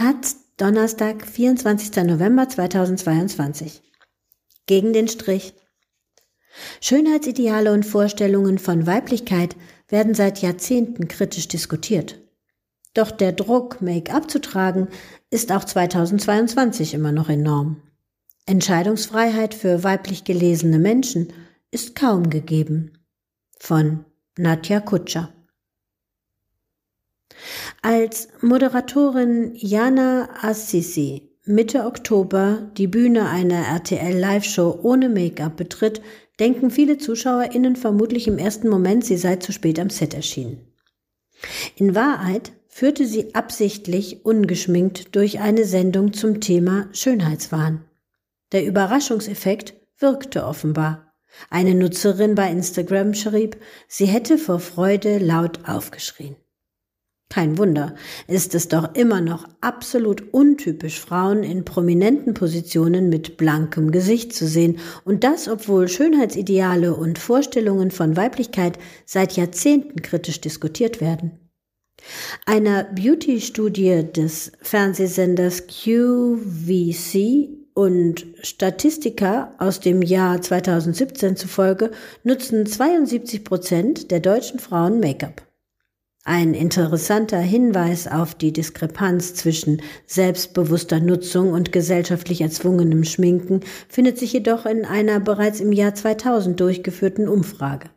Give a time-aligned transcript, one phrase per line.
[0.00, 2.04] Taz, Donnerstag, 24.
[2.04, 3.82] November 2022.
[4.64, 5.52] Gegen den Strich.
[6.80, 9.56] Schönheitsideale und Vorstellungen von Weiblichkeit
[9.88, 12.18] werden seit Jahrzehnten kritisch diskutiert.
[12.94, 14.88] Doch der Druck, Make-up zu tragen,
[15.28, 17.82] ist auch 2022 immer noch enorm.
[18.46, 21.30] Entscheidungsfreiheit für weiblich gelesene Menschen
[21.72, 22.92] ist kaum gegeben.
[23.58, 24.06] Von
[24.38, 25.30] Nadja Kutscher.
[27.82, 36.02] Als Moderatorin Jana Assisi Mitte Oktober die Bühne einer RTL Live-Show ohne Make-up betritt,
[36.38, 40.58] denken viele ZuschauerInnen vermutlich im ersten Moment, sie sei zu spät am Set erschienen.
[41.74, 47.84] In Wahrheit führte sie absichtlich ungeschminkt durch eine Sendung zum Thema Schönheitswahn.
[48.52, 51.14] Der Überraschungseffekt wirkte offenbar.
[51.48, 53.56] Eine Nutzerin bei Instagram schrieb,
[53.88, 56.36] sie hätte vor Freude laut aufgeschrien.
[57.32, 57.94] Kein Wunder,
[58.26, 64.48] ist es doch immer noch absolut untypisch, Frauen in prominenten Positionen mit blankem Gesicht zu
[64.48, 71.38] sehen, und das, obwohl Schönheitsideale und Vorstellungen von Weiblichkeit seit Jahrzehnten kritisch diskutiert werden.
[72.46, 81.92] Einer Beauty-Studie des Fernsehsenders QVC und Statistika aus dem Jahr 2017 zufolge
[82.24, 85.49] nutzen 72 Prozent der deutschen Frauen Make-up.
[86.24, 94.34] Ein interessanter Hinweis auf die Diskrepanz zwischen selbstbewusster Nutzung und gesellschaftlich erzwungenem Schminken findet sich
[94.34, 97.88] jedoch in einer bereits im Jahr 2000 durchgeführten Umfrage.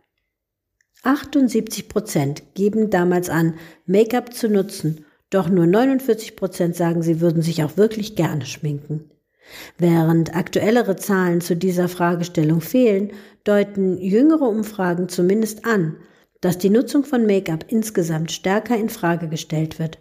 [1.03, 7.41] 78 Prozent geben damals an, Make-up zu nutzen, doch nur 49 Prozent sagen, sie würden
[7.41, 9.09] sich auch wirklich gerne schminken.
[9.77, 13.11] Während aktuellere Zahlen zu dieser Fragestellung fehlen,
[13.43, 15.97] deuten jüngere Umfragen zumindest an,
[16.43, 19.97] dass die Nutzung von Make-up insgesamt stärker in Frage gestellt wird.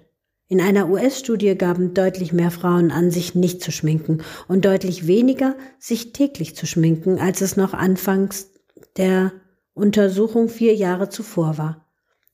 [0.49, 5.55] In einer US-Studie gaben deutlich mehr Frauen an, sich nicht zu schminken und deutlich weniger,
[5.79, 8.51] sich täglich zu schminken, als es noch anfangs
[8.97, 9.31] der
[9.73, 11.87] Untersuchung vier Jahre zuvor war.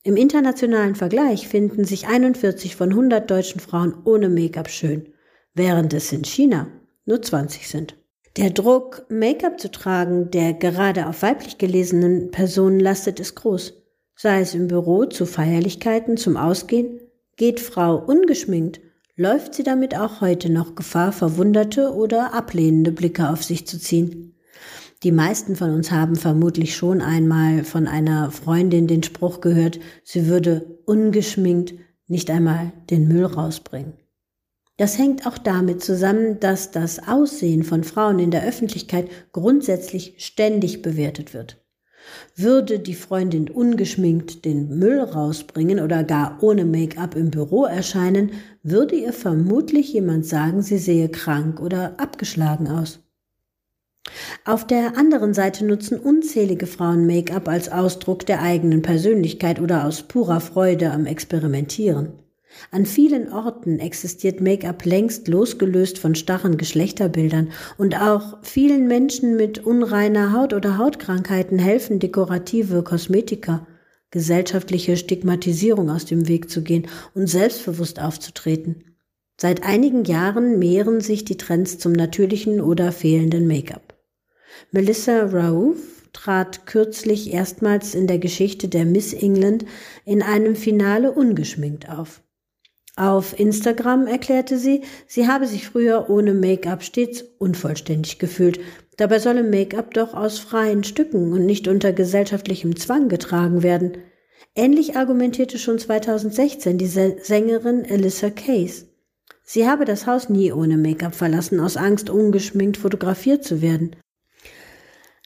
[0.04, 5.12] Im internationalen Vergleich finden sich 41 von 100 deutschen Frauen ohne Make-up schön,
[5.52, 6.68] während es in China
[7.04, 7.94] nur 20 sind.
[8.38, 13.74] Der Druck, Make-up zu tragen, der gerade auf weiblich gelesenen Personen lastet, ist groß
[14.20, 16.98] sei es im Büro zu Feierlichkeiten, zum Ausgehen,
[17.36, 18.80] geht Frau ungeschminkt,
[19.14, 24.34] läuft sie damit auch heute noch Gefahr, verwunderte oder ablehnende Blicke auf sich zu ziehen.
[25.04, 30.26] Die meisten von uns haben vermutlich schon einmal von einer Freundin den Spruch gehört, sie
[30.26, 31.74] würde ungeschminkt
[32.08, 33.92] nicht einmal den Müll rausbringen.
[34.78, 40.82] Das hängt auch damit zusammen, dass das Aussehen von Frauen in der Öffentlichkeit grundsätzlich ständig
[40.82, 41.58] bewertet wird.
[42.36, 48.32] Würde die Freundin ungeschminkt den Müll rausbringen oder gar ohne Make-up im Büro erscheinen,
[48.62, 53.00] würde ihr vermutlich jemand sagen, sie sehe krank oder abgeschlagen aus.
[54.44, 60.02] Auf der anderen Seite nutzen unzählige Frauen Make-up als Ausdruck der eigenen Persönlichkeit oder aus
[60.02, 62.12] purer Freude am Experimentieren.
[62.70, 69.64] An vielen Orten existiert Make-up längst losgelöst von starren Geschlechterbildern und auch vielen Menschen mit
[69.64, 73.66] unreiner Haut oder Hautkrankheiten helfen dekorative Kosmetika,
[74.10, 78.84] gesellschaftliche Stigmatisierung aus dem Weg zu gehen und selbstbewusst aufzutreten.
[79.40, 83.94] Seit einigen Jahren mehren sich die Trends zum natürlichen oder fehlenden Make-up.
[84.72, 85.76] Melissa Raouf
[86.12, 89.64] trat kürzlich erstmals in der Geschichte der Miss England
[90.04, 92.22] in einem Finale ungeschminkt auf.
[92.98, 98.58] Auf Instagram erklärte sie, sie habe sich früher ohne Make-up stets unvollständig gefühlt.
[98.96, 103.98] Dabei solle Make-up doch aus freien Stücken und nicht unter gesellschaftlichem Zwang getragen werden.
[104.56, 108.86] Ähnlich argumentierte schon 2016 die Sängerin Alyssa Case.
[109.44, 113.94] Sie habe das Haus nie ohne Make-up verlassen, aus Angst, ungeschminkt fotografiert zu werden.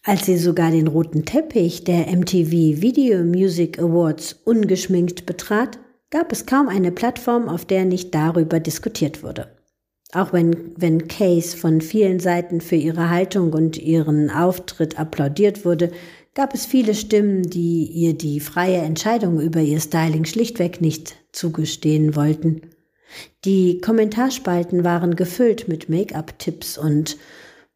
[0.04, 5.78] Als sie sogar den roten Teppich der MTV Video Music Awards ungeschminkt betrat,
[6.12, 9.48] gab es kaum eine Plattform, auf der nicht darüber diskutiert wurde.
[10.12, 15.90] Auch wenn, wenn Case von vielen Seiten für ihre Haltung und ihren Auftritt applaudiert wurde,
[16.34, 22.14] gab es viele Stimmen, die ihr die freie Entscheidung über ihr Styling schlichtweg nicht zugestehen
[22.14, 22.60] wollten.
[23.46, 27.16] Die Kommentarspalten waren gefüllt mit Make-up-Tipps und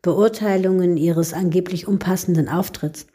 [0.03, 3.07] Beurteilungen ihres angeblich unpassenden Auftritts.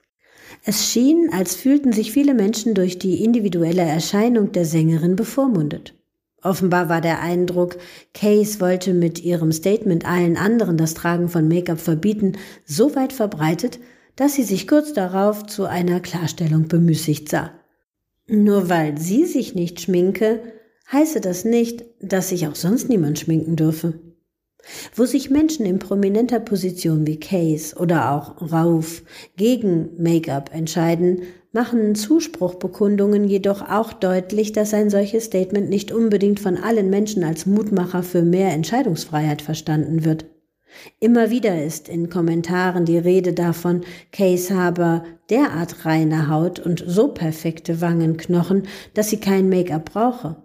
[0.63, 5.95] Es schien, als fühlten sich viele Menschen durch die individuelle Erscheinung der Sängerin bevormundet.
[6.44, 7.77] Offenbar war der Eindruck,
[8.13, 12.33] Case wollte mit ihrem Statement allen anderen das Tragen von Make-up verbieten,
[12.65, 13.80] so weit verbreitet,
[14.15, 17.51] dass sie sich kurz darauf zu einer Klarstellung bemüßigt sah.
[18.27, 20.42] Nur weil sie sich nicht schminke,
[20.92, 23.94] heiße das nicht, dass sich auch sonst niemand schminken dürfe.
[24.95, 29.03] Wo sich Menschen in prominenter Position wie Case oder auch Rauf
[29.35, 36.57] gegen Make-up entscheiden, machen Zuspruchbekundungen jedoch auch deutlich, dass ein solches Statement nicht unbedingt von
[36.57, 40.25] allen Menschen als Mutmacher für mehr Entscheidungsfreiheit verstanden wird.
[40.99, 43.81] Immer wieder ist in Kommentaren die Rede davon,
[44.13, 50.37] Case habe derart reine Haut und so perfekte Wangenknochen, dass sie kein Make-up brauche.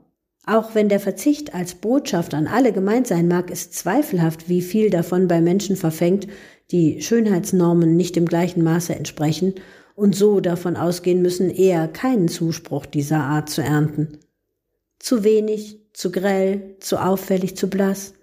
[0.48, 4.90] Auch wenn der Verzicht als Botschaft an alle gemeint sein mag, ist zweifelhaft, wie viel
[4.90, 6.28] davon bei Menschen verfängt,
[6.70, 9.54] die Schönheitsnormen nicht im gleichen Maße entsprechen
[9.96, 14.18] und so davon ausgehen müssen, eher keinen Zuspruch dieser Art zu ernten.
[15.00, 18.14] Zu wenig, zu grell, zu auffällig, zu blass.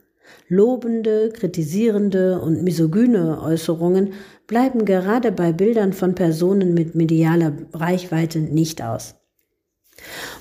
[0.47, 4.13] Lobende, kritisierende und misogyne Äußerungen
[4.47, 9.15] bleiben gerade bei Bildern von Personen mit medialer Reichweite nicht aus.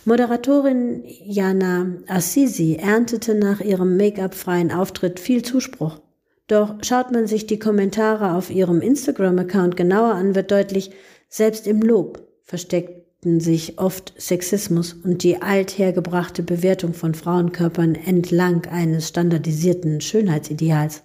[0.04, 6.00] Moderatorin Jana Assisi erntete nach ihrem Make-up-freien Auftritt viel Zuspruch.
[6.48, 10.90] Doch schaut man sich die Kommentare auf ihrem Instagram-Account genauer an, wird deutlich,
[11.28, 19.08] selbst im Lob versteckten sich oft Sexismus und die althergebrachte Bewertung von Frauenkörpern entlang eines
[19.08, 21.04] standardisierten Schönheitsideals.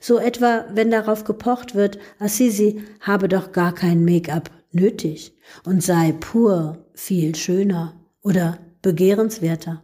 [0.00, 5.34] So etwa, wenn darauf gepocht wird, Assisi habe doch gar kein Make-up nötig
[5.64, 9.82] und sei pur viel schöner oder begehrenswerter.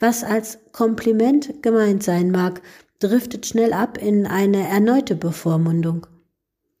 [0.00, 2.62] Was als Kompliment gemeint sein mag,
[2.98, 6.06] driftet schnell ab in eine erneute Bevormundung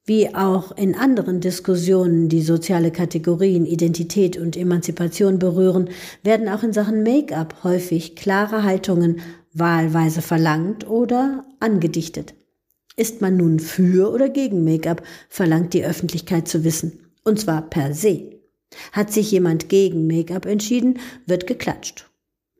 [0.08, 5.90] wie auch in anderen Diskussionen, die soziale Kategorien, Identität und Emanzipation berühren,
[6.22, 9.20] werden auch in Sachen Make-up häufig klare Haltungen
[9.52, 12.34] wahlweise verlangt oder angedichtet.
[12.96, 17.07] Ist man nun für oder gegen Make-up, verlangt die Öffentlichkeit zu wissen.
[17.28, 18.40] Und zwar per se.
[18.92, 22.08] Hat sich jemand gegen Make-up entschieden, wird geklatscht,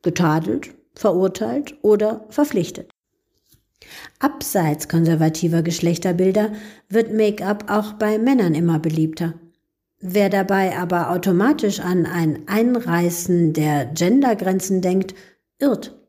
[0.03, 2.91] getadelt, verurteilt oder verpflichtet.
[4.19, 6.53] Abseits konservativer Geschlechterbilder
[6.87, 9.33] wird Make-up auch bei Männern immer beliebter.
[10.01, 15.15] Wer dabei aber automatisch an ein Einreißen der Gendergrenzen denkt,
[15.57, 15.99] irrt.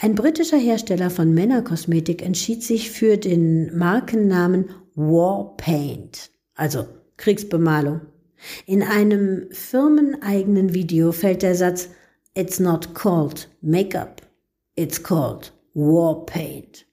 [0.00, 6.86] Ein britischer Hersteller von Männerkosmetik entschied sich für den Markennamen War Paint, also
[7.18, 8.00] Kriegsbemalung.
[8.64, 11.90] In einem firmeneigenen Video fällt der Satz
[12.34, 14.22] It's not called Make-up,
[14.76, 16.86] it's called War Paint.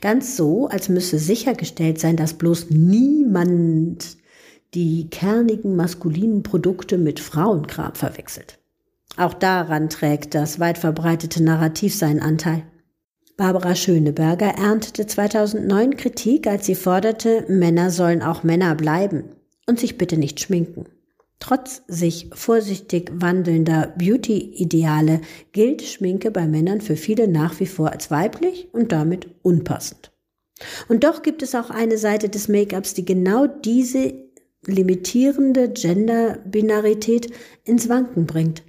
[0.00, 4.16] Ganz so, als müsse sichergestellt sein, dass bloß niemand
[4.72, 8.58] die kernigen maskulinen Produkte mit Frauenkram verwechselt.
[9.16, 12.64] Auch daran trägt das weit verbreitete Narrativ seinen Anteil.
[13.36, 19.24] Barbara Schöneberger erntete 2009 Kritik, als sie forderte, Männer sollen auch Männer bleiben
[19.66, 20.84] und sich bitte nicht schminken.
[21.40, 25.20] Trotz sich vorsichtig wandelnder Beauty-Ideale
[25.50, 30.12] gilt Schminke bei Männern für viele nach wie vor als weiblich und damit unpassend.
[30.88, 34.14] Und doch gibt es auch eine Seite des Make-ups, die genau diese
[34.64, 37.32] limitierende Gender-Binarität
[37.64, 38.62] ins Wanken bringt.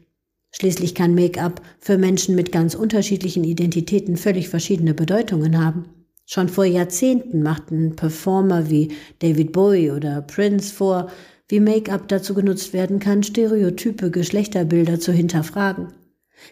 [0.58, 5.84] Schließlich kann Make-up für Menschen mit ganz unterschiedlichen Identitäten völlig verschiedene Bedeutungen haben.
[6.26, 11.12] Schon vor Jahrzehnten machten Performer wie David Bowie oder Prince vor,
[11.50, 15.90] wie Make-up dazu genutzt werden kann, stereotype Geschlechterbilder zu hinterfragen.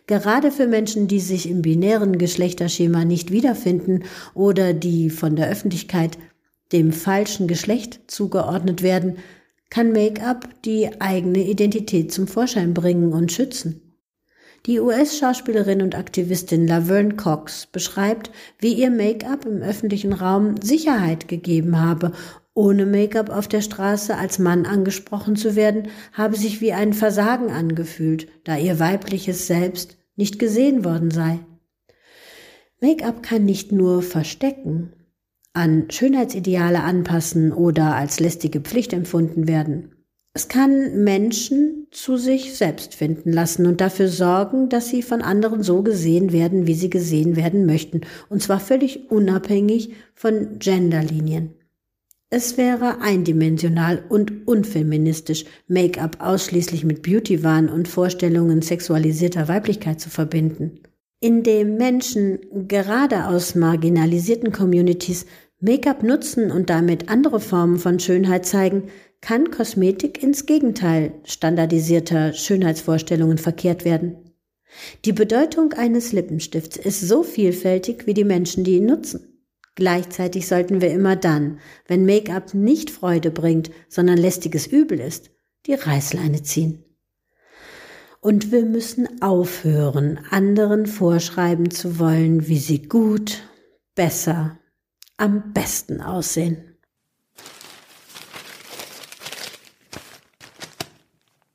[0.06, 6.18] Gerade für Menschen, die sich im binären Geschlechterschema nicht wiederfinden oder die von der Öffentlichkeit
[6.74, 9.18] dem falschen Geschlecht zugeordnet werden,
[9.70, 13.83] kann Make-up die eigene Identität zum Vorschein bringen und schützen.
[14.66, 21.80] Die US-Schauspielerin und Aktivistin Laverne Cox beschreibt, wie ihr Make-up im öffentlichen Raum Sicherheit gegeben
[21.80, 22.14] habe
[22.56, 27.50] ohne Make-up auf der Straße als Mann angesprochen zu werden, habe sich wie ein Versagen
[27.50, 31.40] angefühlt, da ihr weibliches Selbst nicht gesehen worden sei.
[32.80, 34.94] Make-up kann nicht nur verstecken,
[35.54, 39.93] an Schönheitsideale anpassen oder als lästige Pflicht empfunden werden.
[40.36, 45.62] Es kann Menschen zu sich selbst finden lassen und dafür sorgen, dass sie von anderen
[45.62, 51.54] so gesehen werden, wie sie gesehen werden möchten, und zwar völlig unabhängig von Genderlinien.
[52.32, 60.80] Es wäre eindimensional und unfeministisch, Make-up ausschließlich mit Beauty-Wahn und Vorstellungen sexualisierter Weiblichkeit zu verbinden.
[61.20, 65.28] Indem Menschen gerade aus marginalisierten Communities
[65.66, 68.90] Make-up nutzen und damit andere Formen von Schönheit zeigen,
[69.22, 74.18] kann Kosmetik ins Gegenteil standardisierter Schönheitsvorstellungen verkehrt werden.
[75.06, 79.42] Die Bedeutung eines Lippenstifts ist so vielfältig wie die Menschen, die ihn nutzen.
[79.76, 85.32] Gleichzeitig sollten wir immer dann, wenn Make-up nicht Freude bringt, sondern lästiges Übel ist,
[85.66, 86.84] die Reißleine ziehen.
[88.20, 93.44] Und wir müssen aufhören, anderen vorschreiben zu wollen, wie sie gut,
[93.96, 94.60] besser,
[95.18, 96.73] am besten aussehen.